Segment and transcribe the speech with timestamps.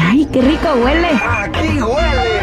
[0.00, 1.08] Ay, qué rico huele.
[1.08, 2.42] Aquí huele.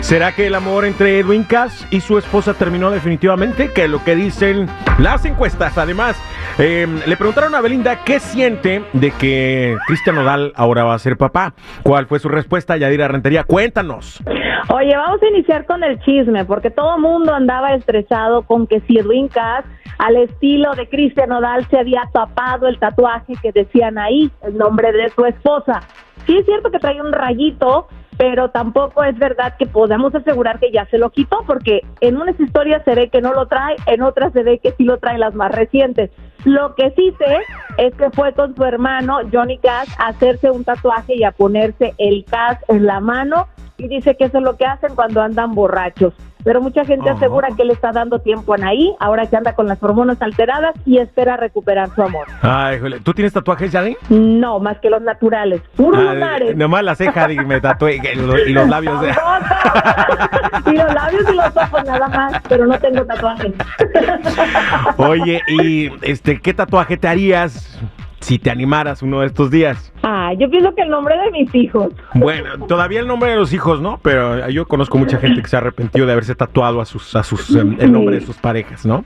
[0.00, 3.70] ¿Será que el amor entre Edwin Cass y su esposa terminó definitivamente?
[3.72, 4.66] Que es lo que dicen
[4.98, 5.78] las encuestas.
[5.78, 6.20] Además,
[6.58, 11.16] eh, le preguntaron a Belinda qué siente de que Cristian Nodal ahora va a ser
[11.16, 11.54] papá.
[11.84, 12.76] ¿Cuál fue su respuesta?
[12.76, 14.20] Yadira Rentería, cuéntanos.
[14.68, 18.98] Oye, vamos a iniciar con el chisme, porque todo mundo andaba estresado con que si
[18.98, 19.64] Edwin Cass,
[20.00, 24.92] al estilo de Cristian Nodal, se había tapado el tatuaje que decían ahí, el nombre
[24.92, 25.82] de su esposa.
[26.26, 27.86] Sí es cierto que trae un rayito,
[28.16, 32.38] pero tampoco es verdad que podamos asegurar que ya se lo quitó, porque en unas
[32.40, 35.18] historias se ve que no lo trae, en otras se ve que sí lo trae
[35.18, 36.10] las más recientes.
[36.46, 37.38] Lo que sí sé
[37.76, 41.92] es que fue con su hermano Johnny Cass a hacerse un tatuaje y a ponerse
[41.98, 45.54] el Cass en la mano y dice que eso es lo que hacen cuando andan
[45.54, 46.14] borrachos.
[46.44, 47.16] Pero mucha gente Ajá.
[47.18, 50.74] asegura que le está dando tiempo en ahí, ahora que anda con las hormonas alteradas
[50.86, 52.26] y espera recuperar su amor.
[52.42, 53.00] Ay, híjole.
[53.00, 53.96] ¿Tú tienes tatuajes, Yadi?
[54.08, 56.56] No, más que los naturales, puros Ah, lunares.
[56.56, 59.00] nomás la ceja y me tatué y los labios.
[59.00, 59.10] de-
[60.66, 63.52] y los labios y los ojos nada más, pero no tengo tatuajes.
[64.96, 67.78] Oye, y este, ¿qué tatuaje te harías
[68.20, 69.92] si te animaras uno de estos días?
[70.02, 71.92] Ah, yo pienso que el nombre de mis hijos.
[72.14, 74.00] Bueno, todavía el nombre de los hijos, ¿no?
[74.02, 77.22] Pero yo conozco mucha gente que se ha arrepentido de haberse tatuado a sus, a
[77.22, 79.04] sus, em, el nombre de sus parejas, ¿no?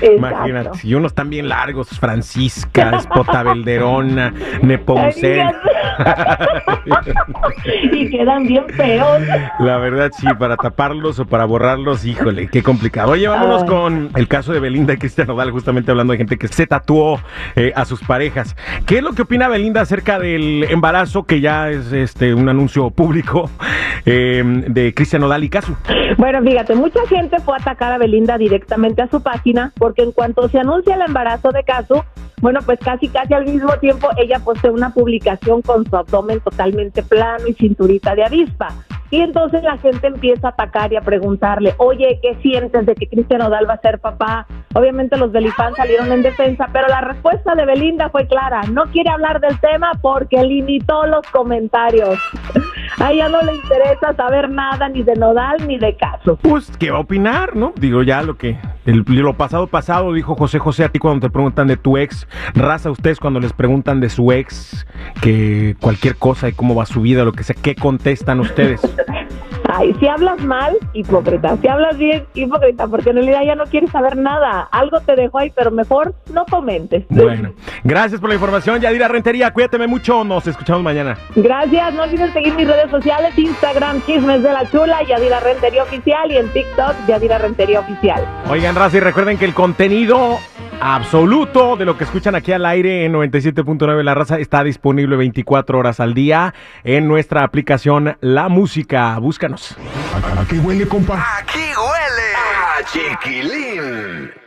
[0.00, 0.16] Exacto.
[0.16, 5.52] Imagínate, y unos también largos, Francisca, Espota Belderona, Nepomuceno.
[7.92, 9.22] y quedan bien feos.
[9.60, 13.12] La verdad, sí, para taparlos o para borrarlos, híjole, qué complicado.
[13.12, 13.68] Oye, vámonos Ay.
[13.68, 17.20] con el caso de Belinda y Cristian Nodal, justamente hablando de gente que se tatuó
[17.56, 18.56] eh, a sus parejas.
[18.86, 22.90] ¿Qué es lo que opina Belinda acerca del embarazo, que ya es este un anuncio
[22.90, 23.50] público
[24.06, 25.74] eh, de Cristian Nodal y Casu?
[26.18, 30.12] Bueno, fíjate, mucha gente fue a atacar a Belinda directamente a su página porque en
[30.12, 32.02] cuanto se anuncia el embarazo de Casu,
[32.40, 37.02] bueno, pues casi casi al mismo tiempo ella posteó una publicación con su abdomen totalmente
[37.02, 38.68] plano y cinturita de avispa.
[39.10, 43.08] Y entonces la gente empieza a atacar y a preguntarle, oye, ¿qué sientes de que
[43.08, 44.46] Cristian Odal va a ser papá?
[44.74, 49.10] Obviamente los Belifans salieron en defensa, pero la respuesta de Belinda fue clara, no quiere
[49.10, 52.18] hablar del tema porque limitó los comentarios.
[53.00, 56.38] A ella no le interesa saber nada ni de Nodal ni de Caso.
[56.40, 57.72] Pues, ¿qué va a opinar, no?
[57.76, 58.56] Digo, ya lo que.
[58.86, 62.28] el- lo pasado, pasado, dijo José José a ti cuando te preguntan de tu ex.
[62.54, 64.86] Raza, ustedes cuando les preguntan de su ex,
[65.20, 68.80] que cualquier cosa y cómo va su vida, lo que sea, ¿qué contestan ustedes?
[69.76, 71.56] Ay, si hablas mal, hipócrita.
[71.60, 74.68] Si hablas bien, hipócrita, porque en realidad ya no quieres saber nada.
[74.70, 77.04] Algo te dejó ahí, pero mejor no comentes.
[77.08, 77.52] Bueno,
[77.82, 79.52] gracias por la información, Yadira Rentería.
[79.52, 81.18] Cuídate mucho, nos escuchamos mañana.
[81.34, 86.30] Gracias, no olvides seguir mis redes sociales, Instagram, Chismes de la Chula, Yadira Rentería Oficial
[86.30, 88.24] y en TikTok, Yadira Rentería Oficial.
[88.48, 90.38] Oigan, Raza, y recuerden que el contenido
[90.84, 95.78] absoluto de lo que escuchan aquí al aire en 97.9 La Raza está disponible 24
[95.78, 99.18] horas al día en nuestra aplicación La Música.
[99.18, 99.76] Búscanos.
[100.38, 101.38] Aquí huele, compa.
[101.38, 104.43] Aquí huele a chiquilín.